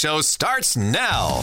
[0.00, 1.42] Show starts now.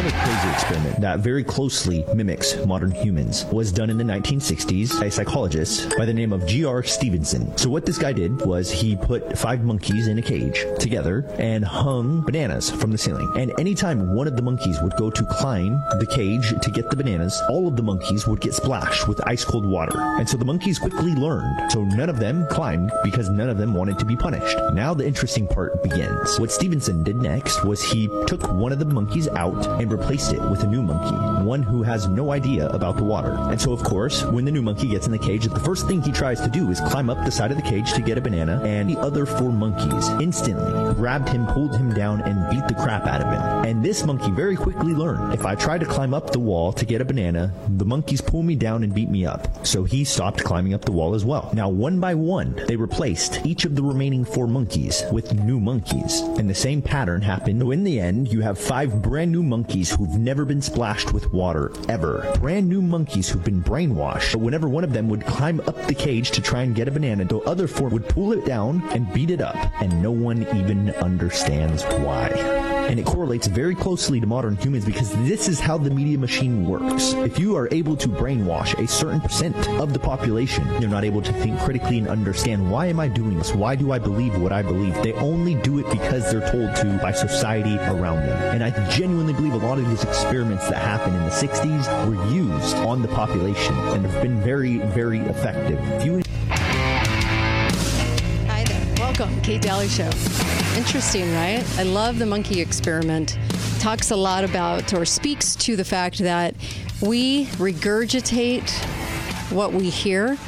[0.00, 5.04] Another crazy experiment that very closely mimics modern humans was done in the 1960s by
[5.04, 6.82] a psychologist by the name of G.R.
[6.82, 7.54] Stephenson.
[7.58, 11.62] So what this guy did was he put five monkeys in a cage together and
[11.62, 13.30] hung bananas from the ceiling.
[13.36, 16.96] And anytime one of the monkeys would go to climb the cage to get the
[16.96, 20.00] bananas, all of the monkeys would get splashed with ice cold water.
[20.00, 21.72] And so the monkeys quickly learned.
[21.72, 24.56] So none of them climbed because none of them wanted to be punished.
[24.72, 26.40] Now the interesting part begins.
[26.40, 30.40] What Stephenson did next was he took one of the monkeys out and replaced it
[30.40, 33.36] with a new monkey, one who has no idea about the water.
[33.50, 36.02] And so, of course, when the new monkey gets in the cage, the first thing
[36.02, 38.20] he tries to do is climb up the side of the cage to get a
[38.20, 42.74] banana, and the other four monkeys instantly grabbed him, pulled him down, and beat the
[42.74, 43.70] crap out of him.
[43.70, 46.84] And this monkey very quickly learned if I try to climb up the wall to
[46.84, 49.66] get a banana, the monkeys pull me down and beat me up.
[49.66, 51.50] So he stopped climbing up the wall as well.
[51.54, 56.20] Now, one by one, they replaced each of the remaining four monkeys with new monkeys.
[56.20, 57.60] And the same pattern happened.
[57.60, 61.32] So in the end, you have five brand new monkeys who've never been splashed with
[61.32, 62.30] water ever.
[62.40, 64.32] Brand new monkeys who've been brainwashed.
[64.32, 66.90] But whenever one of them would climb up the cage to try and get a
[66.90, 69.56] banana, the other four would pull it down and beat it up.
[69.80, 72.79] And no one even understands why.
[72.90, 76.66] And it correlates very closely to modern humans because this is how the media machine
[76.66, 77.12] works.
[77.12, 81.22] If you are able to brainwash a certain percent of the population, they're not able
[81.22, 83.54] to think critically and understand why am I doing this?
[83.54, 84.92] Why do I believe what I believe?
[85.04, 88.54] They only do it because they're told to by society around them.
[88.56, 92.28] And I genuinely believe a lot of these experiments that happened in the 60s were
[92.32, 95.78] used on the population and have been very, very effective.
[95.92, 96.22] If you.
[99.20, 100.10] Welcome, Kate Dalley Show.
[100.78, 101.62] Interesting, right?
[101.76, 103.36] I love the monkey experiment.
[103.78, 106.54] Talks a lot about or speaks to the fact that
[107.02, 108.70] we regurgitate
[109.52, 110.38] what we hear.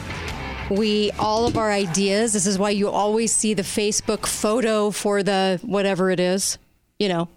[0.71, 2.33] We all of our ideas.
[2.33, 6.57] This is why you always see the Facebook photo for the whatever it is.
[6.99, 7.29] You know,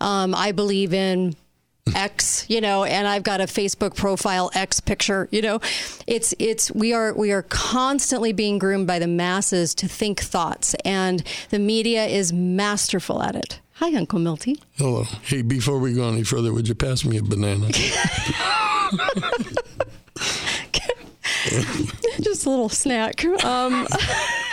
[0.00, 1.36] um, I believe in
[1.94, 5.60] X, you know, and I've got a Facebook profile X picture, you know.
[6.06, 10.74] It's it's we are we are constantly being groomed by the masses to think thoughts
[10.84, 13.60] and the media is masterful at it.
[13.74, 14.60] Hi Uncle Milty.
[14.76, 15.04] Hello.
[15.22, 17.68] Hey, before we go any further, would you pass me a banana?
[22.20, 23.24] Just a little snack.
[23.44, 23.86] Um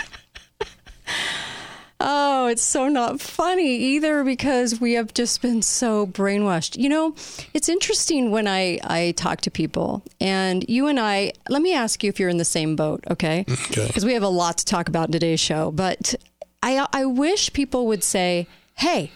[2.00, 6.76] Oh, it's so not funny either because we have just been so brainwashed.
[6.76, 7.14] You know,
[7.54, 12.04] it's interesting when I, I talk to people and you and I, let me ask
[12.04, 13.44] you if you're in the same boat, okay?
[13.50, 13.86] Okay.
[13.88, 15.72] Because we have a lot to talk about in today's show.
[15.72, 16.14] But
[16.62, 19.10] I, I wish people would say, hey,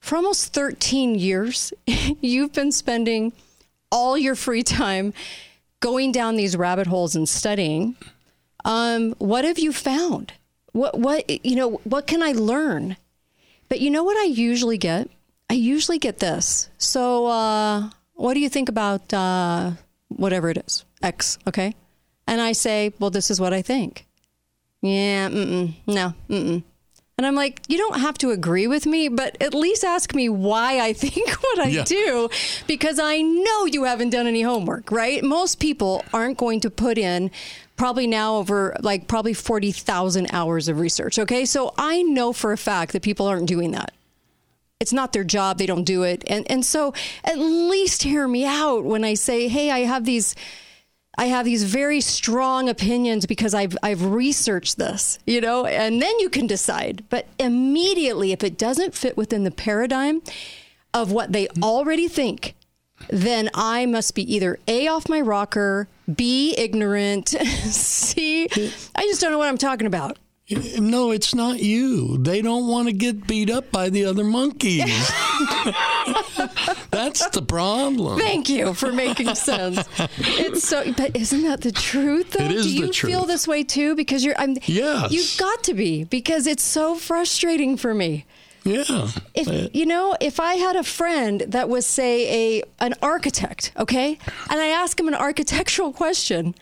[0.00, 3.34] for almost 13 years, you've been spending
[3.90, 5.12] all your free time
[5.80, 7.94] going down these rabbit holes and studying.
[8.64, 10.32] Um, what have you found?
[10.72, 11.80] What what you know?
[11.84, 12.96] What can I learn?
[13.68, 15.08] But you know what I usually get?
[15.50, 16.68] I usually get this.
[16.78, 19.72] So, uh, what do you think about uh,
[20.08, 21.38] whatever it is, X?
[21.46, 21.74] Okay,
[22.26, 24.06] and I say, well, this is what I think.
[24.80, 26.62] Yeah, mm-mm, no, mm-mm.
[27.18, 30.28] And I'm like, you don't have to agree with me, but at least ask me
[30.28, 31.84] why I think what I Yeah.
[31.84, 32.28] do,
[32.66, 35.22] because I know you haven't done any homework, right?
[35.22, 37.30] Most people aren't going to put in
[37.82, 41.18] probably now over like probably 40,000 hours of research.
[41.18, 41.44] Okay.
[41.44, 43.90] So I know for a fact that people aren't doing that.
[44.78, 45.58] It's not their job.
[45.58, 46.22] They don't do it.
[46.28, 46.94] And, and so
[47.24, 50.36] at least hear me out when I say, Hey, I have these,
[51.18, 56.20] I have these very strong opinions because I've I've researched this, you know, and then
[56.20, 57.02] you can decide.
[57.10, 60.22] But immediately, if it doesn't fit within the paradigm
[60.94, 62.54] of what they already think,
[63.08, 68.48] then I must be either A off my rocker, B ignorant, C
[68.94, 70.18] I just don't know what I'm talking about.
[70.78, 72.18] no, it's not you.
[72.18, 74.84] They don't want to get beat up by the other monkeys.
[76.90, 78.18] That's the problem.
[78.18, 79.86] Thank you for making sense.
[80.18, 82.32] It's so, but isn't that the truth?
[82.32, 82.44] Though?
[82.44, 83.94] It is Do you the feel this way too?
[83.94, 84.56] Because you're, I'm.
[84.66, 85.12] Yes.
[85.12, 88.26] You've got to be because it's so frustrating for me.
[88.64, 89.08] Yeah.
[89.34, 94.18] If you know, if I had a friend that was say a an architect, okay,
[94.50, 96.54] and I ask him an architectural question,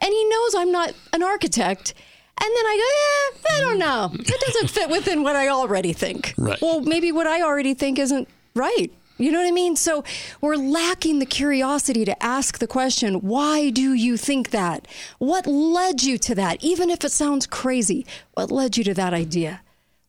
[0.00, 1.94] and he knows I'm not an architect.
[2.42, 4.08] And then I go, eh, I don't know.
[4.16, 6.34] That doesn't fit within what I already think.
[6.36, 6.60] Right.
[6.60, 8.90] Well, maybe what I already think isn't right.
[9.18, 9.76] You know what I mean?
[9.76, 10.02] So
[10.40, 14.88] we're lacking the curiosity to ask the question, why do you think that?
[15.18, 16.64] What led you to that?
[16.64, 19.60] Even if it sounds crazy, what led you to that idea?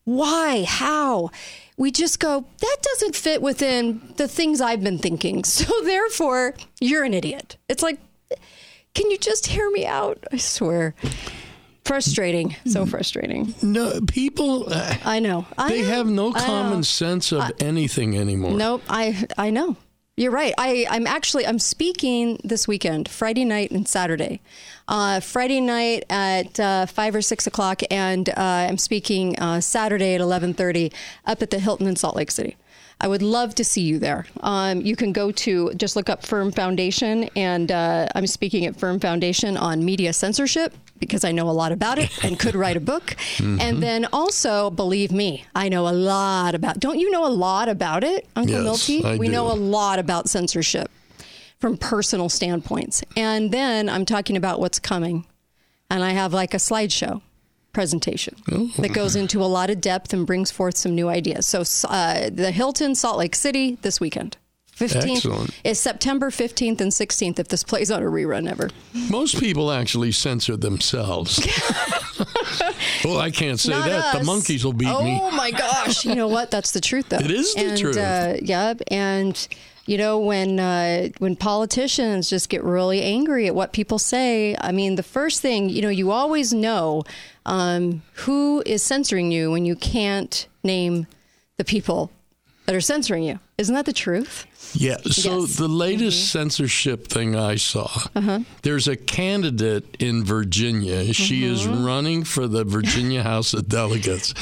[0.05, 0.63] Why?
[0.67, 1.29] How?
[1.77, 5.44] We just go, that doesn't fit within the things I've been thinking.
[5.53, 7.57] So therefore, you're an idiot.
[7.69, 8.00] It's like,
[8.94, 10.23] can you just hear me out?
[10.31, 10.94] I swear.
[11.85, 12.55] Frustrating.
[12.65, 13.53] So frustrating.
[13.61, 14.71] No, people.
[14.71, 15.45] Uh, I know.
[15.57, 15.88] I they know.
[15.89, 18.51] have no common sense of anything anymore.
[18.51, 18.83] Nope.
[18.89, 19.75] I I know.
[20.15, 20.54] You're right.
[20.60, 24.42] I, I'm actually I'm speaking this weekend, Friday night and Saturday.
[24.88, 30.13] Uh, Friday night at uh, five or six o'clock, and uh, I'm speaking uh, Saturday
[30.13, 30.92] at eleven thirty
[31.25, 32.57] up at the Hilton in Salt Lake City.
[33.01, 34.27] I would love to see you there.
[34.42, 38.75] Um, you can go to just look up Firm Foundation, and uh, I'm speaking at
[38.75, 42.77] Firm Foundation on media censorship because I know a lot about it and could write
[42.77, 43.15] a book.
[43.39, 46.79] And then also, believe me, I know a lot about.
[46.79, 49.03] Don't you know a lot about it, Uncle Yes, Milty?
[49.03, 50.89] I we know a lot about censorship
[51.59, 53.03] from personal standpoints.
[53.15, 55.25] And then I'm talking about what's coming.
[55.89, 57.21] And I have like a slideshow
[57.71, 58.35] presentation
[58.77, 61.45] that goes into a lot of depth and brings forth some new ideas.
[61.45, 64.37] So uh, the Hilton, Salt Lake City, this weekend.
[64.85, 65.50] 15th Excellent.
[65.63, 68.69] is September 15th and 16th if this plays on a rerun ever.
[69.09, 71.39] Most people actually censor themselves.
[73.06, 74.19] well, I can't say Not that.
[74.19, 75.19] The monkeys will beat oh, me.
[75.21, 76.06] Oh my gosh.
[76.06, 76.51] You know what?
[76.51, 77.18] That's the truth, though.
[77.24, 77.97] It is the and, truth.
[77.97, 78.81] Uh, yep.
[78.89, 79.47] And,
[79.85, 84.71] you know, when, uh, when politicians just get really angry at what people say, I
[84.71, 87.03] mean, the first thing, you know, you always know
[87.45, 91.07] um, who is censoring you when you can't name
[91.57, 92.12] the people
[92.65, 93.39] that are censoring you.
[93.63, 94.45] Isn't that the truth?
[94.74, 94.98] Yeah.
[95.10, 95.56] So Yes.
[95.56, 96.39] the latest mm-hmm.
[96.39, 98.39] censorship thing I saw, uh-huh.
[98.62, 101.13] there's a candidate in Virginia.
[101.13, 101.86] She is mm-hmm.
[101.86, 104.33] running for the Virginia House of Delegates.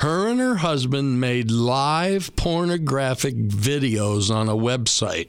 [0.00, 5.28] Her and her husband made live pornographic videos on a website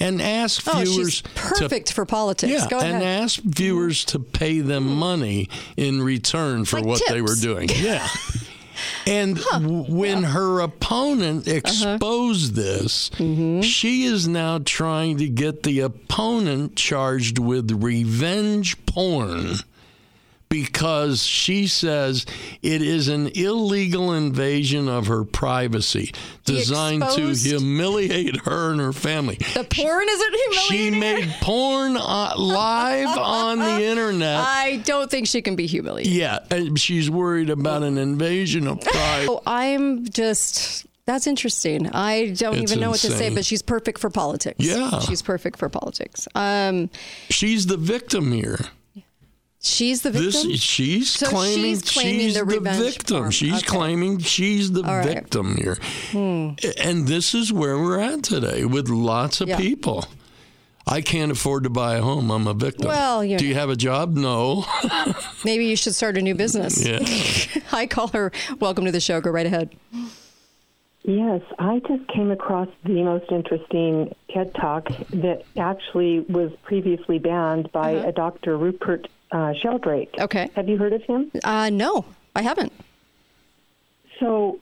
[0.00, 2.52] and asked Oh, viewers she's perfect to for politics.
[2.52, 2.96] yeah, Go ahead.
[2.96, 4.98] and asked viewers to pay them mm-hmm.
[4.98, 7.68] money in return for Like what they were doing.
[7.72, 8.08] Yeah.
[9.06, 11.56] And w when her opponent Uh-huh.
[11.56, 13.62] exposed this, Mm-hmm.
[13.62, 19.56] she is now trying to get the opponent charged with revenge porn
[20.50, 22.26] because she says
[22.60, 26.12] it is an illegal invasion of her privacy
[26.44, 29.36] designed to humiliate her and her family.
[29.54, 30.34] the porn isn't
[30.68, 31.00] She humiliating her?
[31.00, 34.40] made porn uh, live on the internet.
[34.40, 36.12] I don't think she can be humiliated.
[36.12, 39.28] Yeah, and she's worried about an invasion of privacy.
[39.30, 40.86] Oh, I'm just.
[41.06, 41.88] That's interesting.
[41.90, 43.34] I don't It's even know what to say, insane.
[43.34, 44.56] but she's perfect for politics.
[44.60, 45.00] Yeah.
[45.00, 46.28] she's perfect for politics.
[46.36, 46.88] Um,
[47.30, 48.58] She's the victim here.
[49.60, 50.50] She's the victim.
[50.50, 53.16] This she's So claiming she's claiming she's the the, victim.
[53.18, 53.30] porn.
[53.30, 53.66] She's Okay.
[53.66, 55.04] claiming she's the right.
[55.04, 55.14] Hmm.
[55.14, 55.78] victim here.
[56.82, 59.56] And this is where we're at today with lots of Yeah.
[59.58, 60.06] people.
[60.86, 62.30] I can't afford to buy a home.
[62.30, 62.88] I'm a victim.
[62.88, 64.16] Well, you do you have a job?
[64.16, 64.64] No.
[65.44, 66.84] Maybe you should start a new business.
[66.84, 66.98] yeah.
[67.68, 68.32] Hi, caller.
[68.58, 69.20] Welcome to the show.
[69.20, 69.70] Go right ahead.
[71.02, 77.70] Yes, I just came across the most interesting TED Talk that actually was previously banned
[77.72, 78.56] by a Dr.
[78.58, 80.14] Rupert uh, Sheldrake.
[80.18, 80.50] Okay.
[80.56, 81.30] Have you heard of him?
[81.44, 82.04] Uh, no,
[82.34, 82.72] I haven't.
[84.18, 84.60] So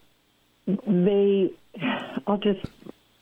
[0.87, 1.51] they,
[2.27, 2.65] I'll just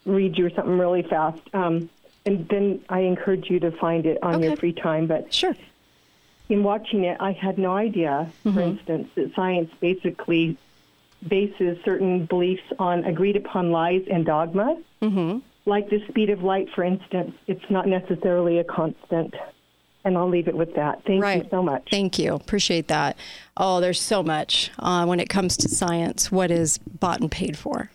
[0.04, 1.40] read you something really fast.
[1.54, 1.88] Um,
[2.24, 5.06] and then I encourage you to find it on your free time.
[5.06, 5.54] But Sure.
[6.48, 10.56] in watching it, I had no idea, for instance, that science basically
[11.26, 14.76] bases certain beliefs on agreed upon lies and dogma.
[15.02, 15.38] Mm-hmm.
[15.64, 19.34] Like the speed of light, for instance, it's not necessarily a constant.
[20.06, 21.02] And I'll leave it with that.
[21.04, 21.42] Thank Right.
[21.42, 21.88] you so much.
[21.90, 22.34] Thank you.
[22.34, 23.16] Appreciate that.
[23.56, 26.30] Oh, there's so much uh, when it comes to science.
[26.30, 27.90] What is bought and paid for?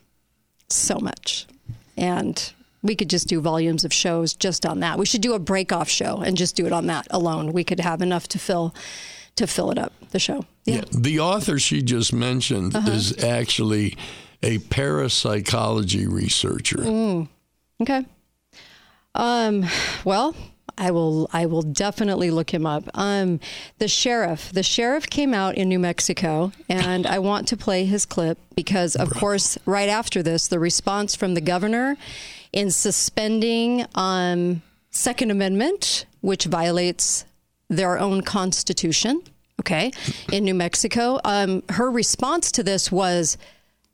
[0.70, 1.48] So much.
[1.96, 2.52] And
[2.84, 5.00] we could just do volumes of shows just on that.
[5.00, 7.54] We should do a break off show and just do it on that alone.
[7.54, 8.76] We could have enough to fill
[9.38, 10.44] to fill it up, the show.
[10.66, 10.76] Yeah.
[10.76, 10.82] Yeah.
[10.92, 12.92] The author she just mentioned Uh-huh.
[12.92, 13.96] is actually
[14.44, 16.82] a parapsychology researcher.
[17.82, 18.06] Okay.
[19.16, 19.66] Um,
[20.04, 20.36] well,
[20.78, 22.84] I will I will definitely look him up.
[22.94, 23.40] Um,
[23.80, 28.06] the sheriff, the sheriff came out in New Mexico and I want to play his
[28.06, 31.98] clip because of course right after this the response from the governor
[32.52, 37.26] in suspending um second amendment which violates
[37.70, 39.22] their own constitution,
[39.62, 39.92] okay?
[40.32, 43.38] In New Mexico, um her response to this was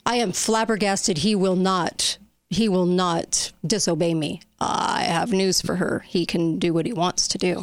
[0.05, 2.17] I am flabbergasted he will not
[2.49, 4.41] he will not disobey me.
[4.59, 5.99] I have news for her.
[6.07, 7.61] He can do what he wants to do.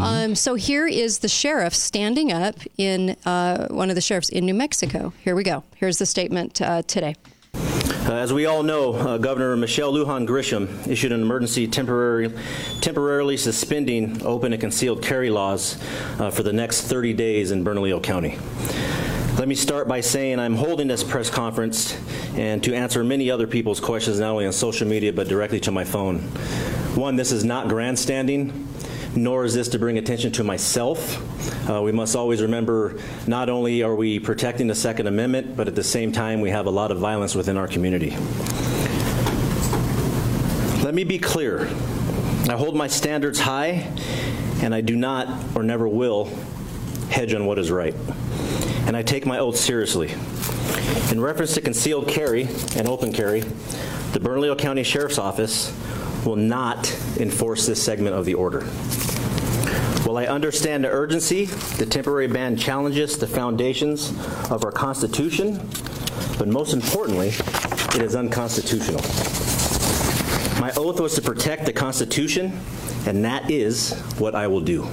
[0.00, 4.44] Um, so here is the sheriff standing up in uh, one of the sheriffs in
[4.44, 5.12] New Mexico.
[5.22, 5.62] Here we go.
[5.76, 7.14] Here's the statement uh, today.
[7.54, 12.32] Uh, As we all know, uh, Governor Michelle Lujan Grisham issued an emergency temporary,
[12.80, 15.76] temporarily suspending open and concealed carry laws
[16.20, 18.38] uh, for the next 30 days in Bernalillo County.
[19.38, 21.94] Let me start by saying I'm holding this press conference
[22.36, 25.70] and to answer many other people's questions, not only on social media but directly to
[25.70, 26.20] my phone.
[26.96, 28.66] One, this is not grandstanding.
[29.16, 31.68] nor is this to bring attention to myself.
[31.68, 35.74] Uh, we must always remember not only are we protecting the Second Amendment, but at
[35.74, 38.10] the same time, we have a lot of violence within our community.
[40.84, 41.66] Let me be clear.
[42.48, 43.90] I hold my standards high,
[44.62, 46.30] and I do not or never will
[47.08, 47.94] hedge on what is right.
[48.86, 50.12] And I take my oath seriously.
[51.10, 53.40] In reference to concealed carry and open carry,
[54.12, 55.76] the Bernalillo County Sheriff's Office
[56.24, 58.62] will not enforce this segment of the order.
[60.06, 64.10] While I understand the urgency, the temporary ban challenges the foundations
[64.50, 65.68] of our Constitution,
[66.38, 67.28] but most importantly,
[67.94, 69.00] it is unconstitutional.
[70.60, 72.58] My oath was to protect the Constitution,
[73.04, 74.88] and that is what I will do.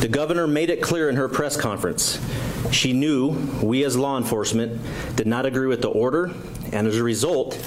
[0.00, 2.18] The governor made it clear in her press conference.
[2.70, 3.30] She knew
[3.62, 4.80] we as law enforcement
[5.16, 6.32] did not agree with the order,
[6.72, 7.58] and as a result,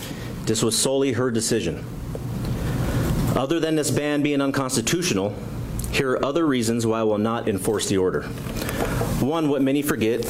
[0.46, 1.84] this was solely her decision.
[3.36, 5.36] Other than this ban being unconstitutional,
[5.92, 8.24] here are other reasons why I will not enforce the order.
[9.22, 10.26] One, what many forget,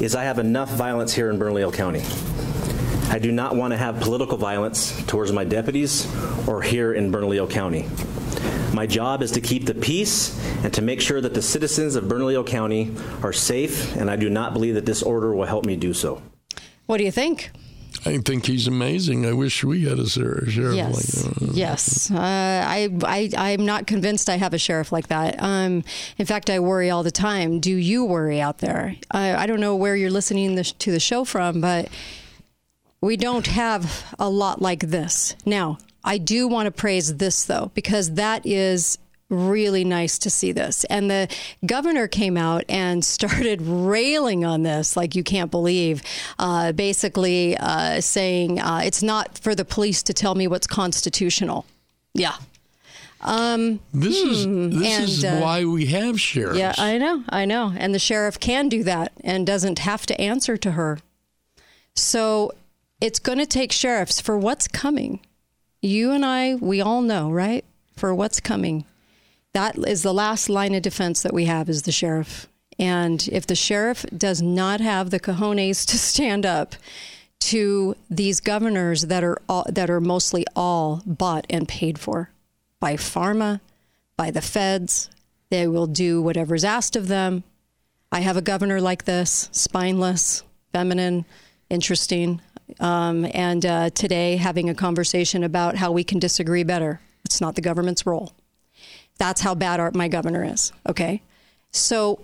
[0.00, 2.02] is I have enough violence here in Bernalillo County.
[3.10, 6.06] I do not want to have political violence towards my deputies
[6.46, 7.88] or here in Bernalillo County.
[8.78, 12.06] My job is to keep the peace and to make sure that the citizens of
[12.06, 12.94] Bernalillo County
[13.24, 16.22] are safe, and I do not believe that this order will help me do so.
[16.86, 17.50] What do you think?
[18.06, 19.26] I think he's amazing.
[19.26, 20.94] I wish we had a sheriff yes.
[20.94, 21.56] like that.
[21.56, 22.08] Yes.
[22.08, 25.42] Uh, I, I, I'm not convinced I have a sheriff like that.
[25.42, 25.82] Um,
[26.16, 27.58] in fact, I worry all the time.
[27.58, 28.94] Do you worry out there?
[29.10, 31.88] I, I don't know where you're listening to the show from, but
[33.00, 35.34] we don't have a lot like this.
[35.44, 38.96] Now, I do want to praise this though, because that is
[39.28, 40.84] really nice to see this.
[40.84, 41.28] And the
[41.66, 46.02] governor came out and started railing on this, like you can't believe,
[46.38, 51.66] uh, basically uh, saying uh, it's not for the police to tell me what's constitutional.
[52.14, 52.36] Yeah.
[53.20, 56.58] Um, this is hmm, this and, is uh, why we have sheriffs.
[56.58, 57.74] Yeah, I know, I know.
[57.76, 61.00] And the sheriff can do that and doesn't have to answer to her.
[61.94, 62.52] So
[62.98, 65.20] it's going to take sheriffs for what's coming.
[65.80, 67.64] You and I, we all know, right?
[67.96, 68.84] For what's coming.
[69.52, 72.48] That is the last line of defense that we have is the sheriff.
[72.78, 76.74] And if the sheriff does not have the cojones to stand up
[77.40, 82.30] to these governors that are all, that are mostly all bought and paid for
[82.80, 83.60] by pharma,
[84.16, 85.10] by the feds,
[85.50, 87.42] they will do whatever's asked of them.
[88.10, 90.42] I have a governor like this, spineless,
[90.72, 91.24] feminine,
[91.70, 92.40] interesting,
[92.80, 97.00] um, and uh, today having a conversation about how we can disagree better.
[97.24, 98.32] It's not the government's role.
[99.18, 100.72] That's how bad our, my governor is.
[100.88, 101.22] Okay.
[101.72, 102.20] So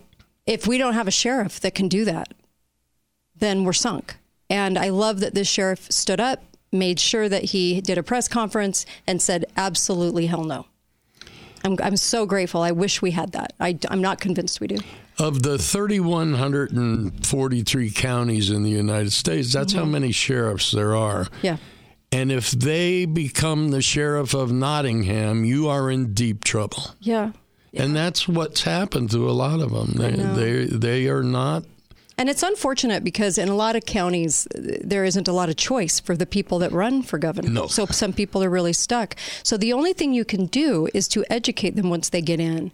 [0.47, 2.33] if we don't have a sheriff that can do that,
[3.37, 4.17] then we're sunk.
[4.49, 8.29] And I love that this sheriff stood up, made sure that he did a press
[8.29, 10.67] conference and said, absolutely hell no.
[11.65, 12.63] I'm, I'm so grateful.
[12.63, 13.55] I wish we had that.
[13.59, 14.79] I, I'm not convinced we do.
[15.19, 19.85] Of the 3,143 counties in the United States, that's Mm-hmm.
[19.85, 21.27] how many sheriffs there are.
[21.43, 21.57] Yeah.
[22.13, 26.93] And if they become the sheriff of Nottingham, you are in deep trouble.
[27.01, 27.33] Yeah.
[27.73, 29.95] And that's what's happened to a lot of them.
[29.97, 31.65] They, they, they are not
[32.19, 35.99] And it's unfortunate because in a lot of counties, there isn't a lot of choice
[35.99, 37.51] for the people that run for governor.
[37.51, 37.67] No.
[37.67, 39.17] So some people are really stuck.
[39.43, 42.71] So the only thing you can do is to educate them once they get in.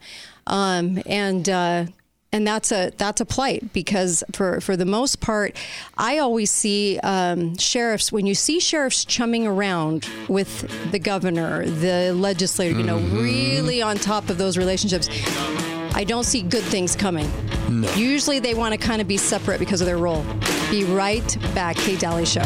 [0.46, 1.86] Um, and, uh,
[2.32, 5.56] and that's a that's a plight because for, for the most part,
[5.98, 12.12] I always see um, sheriffs when you see sheriffs chumming around with the governor, the
[12.12, 15.08] legislator, you know, really on top of those relationships.
[15.92, 17.28] I don't see good things coming.
[17.96, 20.24] Usually they want to kind of be separate because of their role.
[20.70, 22.44] Be right back, Kate Dalley Show.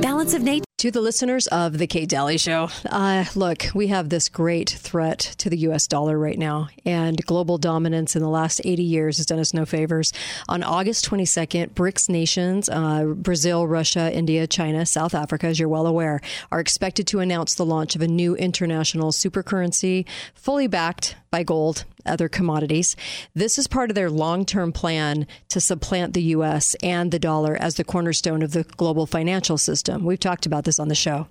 [0.00, 0.67] Balance of nature.
[0.78, 5.18] To the listeners of the Kate Dalley Show, uh, look, we have this great threat
[5.38, 5.88] to the U.S.
[5.88, 9.66] dollar right now, and global dominance in the last 80 years has done us no
[9.66, 10.12] favors.
[10.48, 15.88] On August 22nd, BRICS nations, uh, Brazil, Russia, India, China, South Africa, as you're well
[15.88, 16.20] aware,
[16.52, 21.86] are expected to announce the launch of a new international supercurrency fully backed by gold,
[22.08, 22.96] other commodities.
[23.34, 26.74] This is part of their long term plan to supplant the U.S.
[26.82, 30.04] and the dollar as the cornerstone of the global financial system.
[30.04, 31.28] We've talked about this on the show.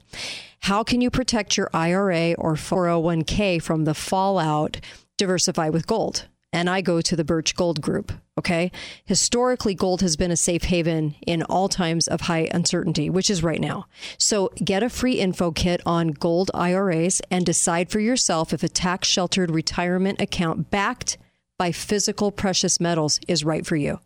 [0.62, 4.80] How can you protect your IRA or 401k from the fallout?
[5.18, 6.28] Diversify with gold.
[6.54, 8.12] And I go to the Birch Gold Group.
[8.38, 8.72] Okay.
[9.06, 13.44] Historically, gold has been a safe haven in all times of high uncertainty, which is
[13.44, 13.88] right now.
[14.18, 18.70] So get a free info kit on gold IRAs and decide for yourself if a
[18.70, 21.18] tax sheltered retirement account backed
[21.58, 24.00] by physical precious metals is right for you.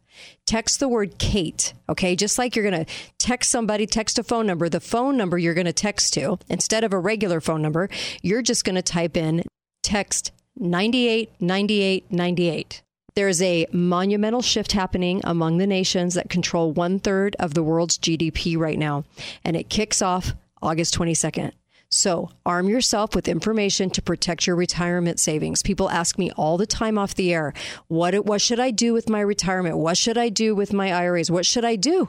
[0.46, 2.16] Text the word Kate, okay?
[2.16, 5.54] Just like you're going to text somebody, text a phone number, the phone number you're
[5.54, 7.90] going to text to, instead of a regular phone number,
[8.22, 9.44] you're just going to type in
[9.84, 12.82] text 989898.
[13.14, 17.98] There's a monumental shift happening among the nations that control one third of the world's
[17.98, 19.04] GDP right now,
[19.44, 21.52] and it kicks off August 22nd.
[21.94, 25.62] So, arm yourself with information to protect your retirement savings.
[25.62, 27.54] People ask me all the time off the air,
[27.90, 29.78] what what should I do with my retirement?
[29.78, 31.30] What should I do with my IRAs?
[31.30, 32.08] What should I do?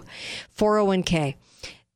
[0.57, 1.35] 401k.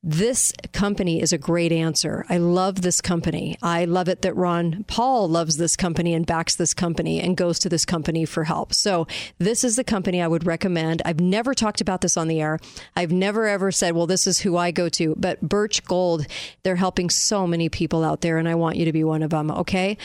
[0.03, 2.23] This company is a great answer.
[2.29, 3.57] I love this company.
[3.63, 7.57] I love it that Ron Paul loves this company and backs this company and goes
[7.59, 8.73] to this company for help.
[8.73, 9.07] So,
[9.39, 11.01] this is the company I would recommend.
[11.03, 12.59] I've never talked about this on the air.
[12.95, 15.15] I've never ever said, well, this is who I go to.
[15.17, 16.27] But Birch Gold,
[16.61, 19.31] they're helping so many people out there, and I want you to be one of
[19.31, 19.97] them, okay?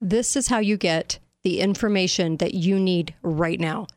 [0.00, 3.88] This is how you get the information that you need right now.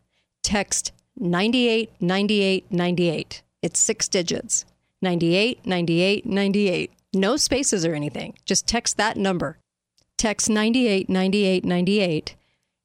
[0.42, 3.44] Text 989898.
[3.62, 4.66] It's six digits.
[5.04, 6.92] 98 98 98.
[7.14, 8.34] No spaces or anything.
[8.46, 9.60] Just text that number.
[10.18, 12.36] Text 98 98 98.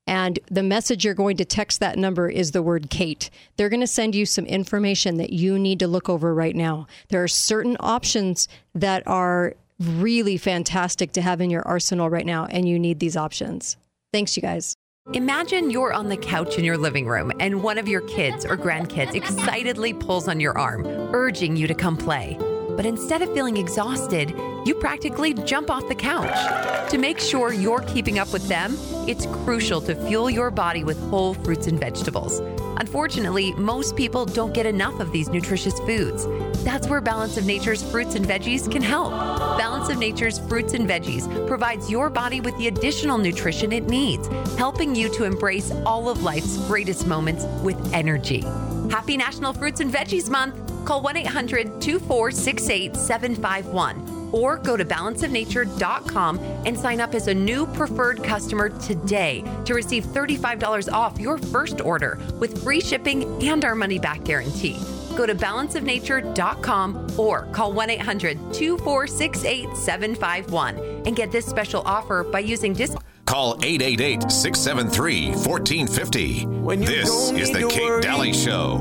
[0.07, 3.29] And the message you're going to text that number is the word Kate.
[3.57, 6.87] They're going to send you some information that you need to look over right now.
[7.11, 12.47] There are certain options that are really fantastic to have in your arsenal right now,
[12.47, 13.77] and you need these options.
[14.11, 14.75] Thanks, you guys.
[15.15, 18.59] Imagine you're on the couch in your living room and one of your kids or
[18.59, 20.85] grandkids excitedly pulls on your arm,
[21.15, 22.37] urging you to come play.
[22.77, 24.35] But instead of feeling exhausted,
[24.67, 26.91] you practically jump off the couch.
[26.91, 28.77] To make sure you're keeping up with them,
[29.09, 32.43] it's crucial to fuel your body with whole fruits and vegetables.
[32.79, 36.27] Unfortunately, most people don't get enough of these nutritious foods.
[36.65, 39.11] That's where Balance of Nature's fruits and veggies can help.
[39.59, 44.29] Balance of Nature's fruits and veggies provides your body with the additional nutrition it needs,
[44.57, 48.43] helping you to embrace all of life's greatest moments with energy.
[48.91, 50.55] Happy National Fruits and Veggies Month!
[50.85, 57.67] Call 1 800 2468 751 or go to balanceofnature.com and sign up as a new
[57.67, 63.75] preferred customer today to receive $35 off your first order with free shipping and our
[63.75, 64.79] money back guarantee.
[65.17, 70.77] Go to balanceofnature.com or call 1 800 2468 751
[71.07, 73.05] and get this special offer by using discount.
[73.27, 76.47] Call 888 673 1450.
[76.87, 78.79] This is The Kate Dalley Show.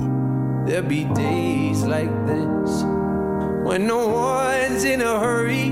[0.66, 2.84] There'll be days like this
[3.68, 5.72] when no one's in a hurry.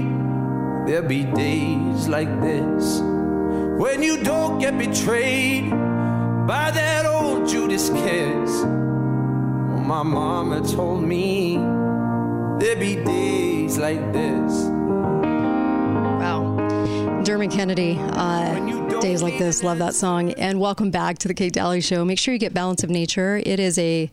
[0.85, 8.63] There'll be days like this when you don't get betrayed by that old Judas kiss.
[8.63, 14.65] Well, my mama told me there'll be days like this.
[16.19, 17.21] Wow.
[17.23, 20.33] Dermot Kennedy, uh, Days Like This, love that song.
[20.33, 22.03] And welcome back to the Kate Dalley Show.
[22.03, 23.41] Make sure you get Balance of Nature.
[23.45, 24.11] It is a,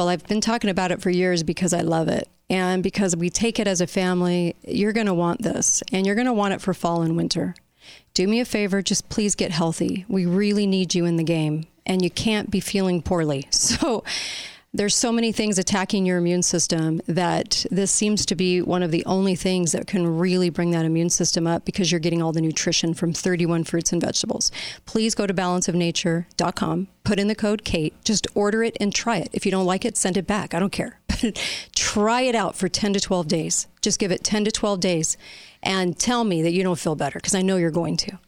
[0.00, 2.26] well, I've been talking about it for years because I love it.
[2.48, 5.82] And because we take it as a family, you're going to want this.
[5.92, 7.54] And you're going to want it for fall and winter.
[8.14, 10.06] Do me a favor, just please get healthy.
[10.08, 11.66] We really need you in the game.
[11.84, 13.46] And you can't be feeling poorly.
[13.50, 14.02] So,
[14.72, 18.92] there's so many things attacking your immune system that this seems to be one of
[18.92, 22.32] the only things that can really bring that immune system up because you're getting all
[22.32, 24.52] the nutrition from 31 fruits and vegetables.
[24.86, 29.28] Please go to balanceofnature.com, put in the code Kate, just order it and try it.
[29.32, 30.54] If you don't like it, send it back.
[30.54, 31.00] I don't care.
[31.74, 33.66] try it out for 10 to 12 days.
[33.82, 35.16] Just give it 10 to 12 days
[35.64, 38.18] and tell me that you don't feel better because I know you're going to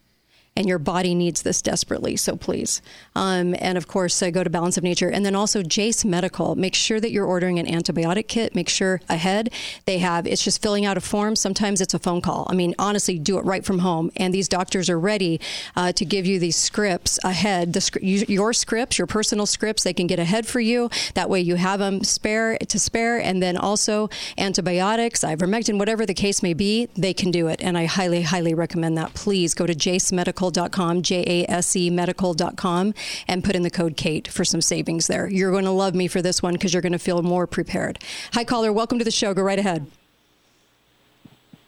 [0.54, 2.16] and your body needs this desperately.
[2.16, 2.82] So please.
[3.14, 5.08] Um, and of course, uh, go to Balance of Nature.
[5.08, 6.56] And then also Jase Medical.
[6.56, 8.54] Make sure that you're ordering an antibiotic kit.
[8.54, 9.50] Make sure ahead
[9.86, 11.36] they have, it's just filling out a form.
[11.36, 12.46] Sometimes it's a phone call.
[12.50, 14.10] I mean, honestly, do it right from home.
[14.16, 15.40] And these doctors are ready
[15.74, 17.72] uh, to give you these scripts ahead.
[17.72, 20.90] The, your scripts, your personal scripts, they can get ahead for you.
[21.14, 23.18] That way you have them spare to spare.
[23.18, 27.62] And then also antibiotics, ivermectin, whatever the case may be, they can do it.
[27.62, 29.14] And I highly, highly recommend that.
[29.14, 32.94] Please go to Jase Medical medical.com, J A S E medical.com,
[33.28, 35.28] and put in the code Kate for some savings there.
[35.28, 37.98] You're going to love me for this one because you're going to feel more prepared.
[38.34, 38.72] Hi, caller.
[38.72, 39.34] Welcome to the show.
[39.34, 39.86] Go right ahead.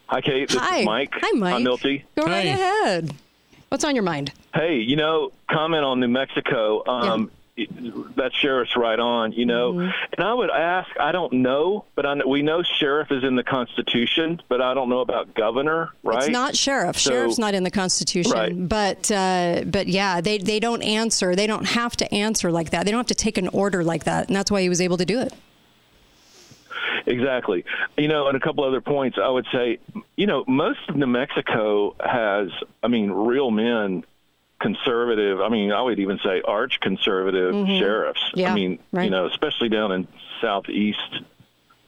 [0.07, 0.49] Hi, Kate.
[0.49, 0.79] This Hi.
[0.79, 1.09] is Mike.
[1.13, 1.55] Hi, Mike.
[1.55, 2.03] I'm Milty.
[2.15, 2.51] Go right Hey.
[2.51, 3.13] ahead.
[3.69, 4.31] What's on your mind?
[4.53, 6.85] Hey, you know, comment on New Mexico.
[6.87, 9.73] Um, That sheriff's right on, you know.
[9.73, 9.89] Mm-hmm.
[10.17, 13.43] And I would ask, I don't know, but I, we know sheriff is in the
[13.43, 16.17] Constitution, but I don't know about governor, right?
[16.23, 16.99] It's not sheriff.
[16.99, 18.33] So- Sheriff's not in the Constitution.
[18.33, 18.67] Right.
[18.67, 21.33] But uh, but yeah, they they don't answer.
[21.33, 22.83] They don't have to answer like that.
[22.85, 24.97] They don't have to take an order like that, and that's why he was able
[24.97, 25.33] to do it.
[27.07, 27.63] Exactly.
[27.97, 29.79] You know, and a couple other points, I would say,
[30.17, 32.49] you know, most of New Mexico has,
[32.83, 34.03] I mean, real men
[34.65, 35.41] conservative.
[35.41, 37.79] I mean, I would even say arch conservative Mhm.
[37.79, 38.23] sheriffs.
[38.33, 39.03] Yeah, I mean, right.
[39.05, 40.07] you know, especially down in
[40.41, 41.21] southeast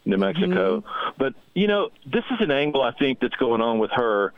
[0.04, 0.80] New Mexico.
[0.80, 1.10] Mm-hmm.
[1.18, 4.32] But you know, this is an angle I think that's going on with her.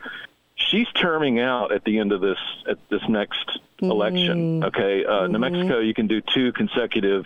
[0.55, 3.91] She's terming out at the end of this at this next Mm-hmm.
[3.91, 4.63] election.
[4.63, 7.25] Okay, uh, New Mexico, you can do two consecutive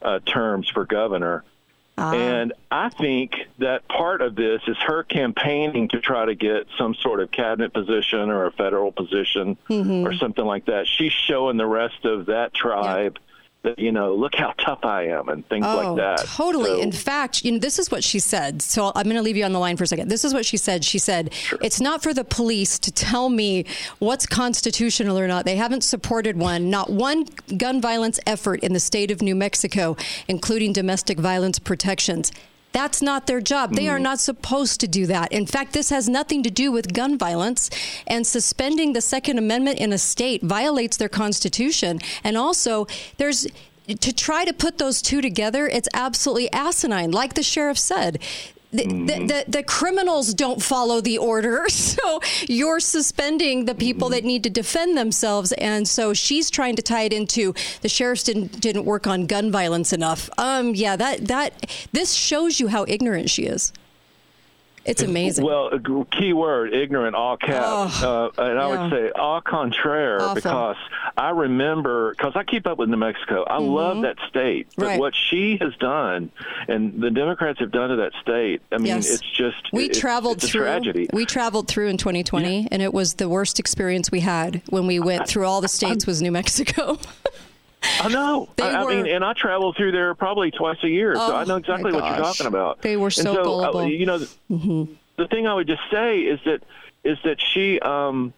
[0.00, 1.42] uh, terms for governor.
[1.98, 2.14] Ah.
[2.14, 6.94] And I think that part of this is her campaigning to try to get some
[6.94, 10.06] sort of cabinet position or a federal position Mm-hmm.
[10.06, 10.86] or something like that.
[10.86, 13.18] She's showing the rest of that tribe
[13.62, 16.26] that, you know, look how tough I am and things Oh, like that.
[16.26, 16.66] totally.
[16.70, 18.60] So- In fact, you know, this is what she said.
[18.62, 20.08] So I'm going to leave you on the line for a second.
[20.08, 20.84] This is what she said.
[20.84, 23.64] She said, It's not for the police to tell me
[24.00, 25.44] what's constitutional or not.
[25.44, 29.96] They haven't supported one, not one gun violence effort in the state of New Mexico,
[30.28, 32.32] including domestic violence protections.
[32.72, 33.74] That's not their job.
[33.74, 34.02] They are mm.
[34.02, 35.30] not supposed to do that.
[35.30, 37.70] In fact, this has nothing to do with gun violence.
[38.06, 42.00] And suspending the Second Amendment in a state violates their constitution.
[42.24, 42.86] And also,
[43.18, 43.46] there's
[43.88, 47.10] to try to put those two together, it's absolutely asinine.
[47.10, 48.20] Like the sheriff said,
[48.72, 51.66] the, the, the, the criminals don't follow the order.
[51.92, 55.52] So you're suspending the people that need to defend themselves.
[55.52, 59.50] And so she's trying to tie it into the sheriffs didn't didn't work on gun
[59.50, 60.30] violence enough.
[60.38, 63.72] Um, yeah, that that this shows you how ignorant she is.
[64.84, 65.44] It's amazing.
[65.44, 65.70] Well,
[66.10, 68.02] key word, ignorant, all caps.
[68.02, 68.82] uh, and I yeah.
[68.82, 70.34] would say au contraire Awful.
[70.34, 70.76] because
[71.16, 73.44] I remember, because I keep up with New Mexico.
[73.44, 74.68] I love that state.
[74.76, 74.90] But Mm-hmm.
[74.92, 74.98] Right.
[75.00, 76.30] what she has done
[76.68, 79.10] and the Democrats have done to that state, I mean, Yes.
[79.10, 79.68] it's just.
[79.72, 81.08] we it's, traveled it's a through tragedy.
[81.12, 84.98] we traveled through in 2020 and it was the worst experience we had when we
[84.98, 86.98] went through all the states was new mexico
[87.82, 88.48] I know.
[88.56, 91.36] They I, I mean, and I travel through there probably twice a year, so Oh,
[91.36, 92.82] I know exactly what you're talking about.
[92.82, 93.80] They were And so uh, gullible.
[93.80, 93.88] Mm-hmm.
[94.00, 96.60] you know, the, the thing I would just say is that
[97.04, 97.78] is that she.
[97.80, 98.32] Um,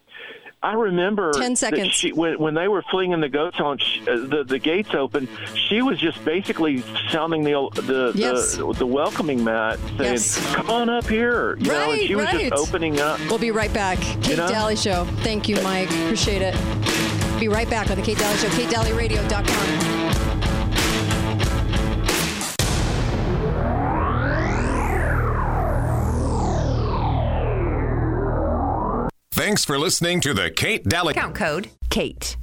[0.63, 1.93] I remember 10 that seconds.
[1.93, 5.29] She, when, when they were flinging the goats on she, uh, the the gates open,
[5.69, 8.57] she was just basically sounding the the Yes.
[8.57, 10.55] the, the welcoming mat, saying, Yes.
[10.55, 11.75] "Come on up here," you know.
[11.75, 12.49] And Right, she was right.
[12.51, 13.21] just opening up.
[13.29, 14.49] we'll be right back kate know?
[14.49, 16.55] daly show thank you mike appreciate it
[17.45, 19.95] be right back on the kate dalley show katedalleyradio.com
[29.33, 31.13] Thanks for listening to the Kate Dalley.
[31.13, 32.37] Count code KATE.